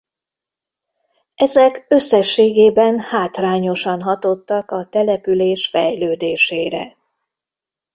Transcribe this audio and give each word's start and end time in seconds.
Ezek 1.35 1.85
összességében 1.89 2.99
hátrányosan 2.99 4.01
hatottak 4.01 4.71
a 4.71 4.85
település 4.85 5.67
fejlődésére. 5.67 6.97